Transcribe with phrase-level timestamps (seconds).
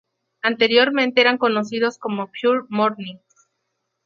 [0.41, 3.19] Anteriormente eran conocidos como Pure Morning.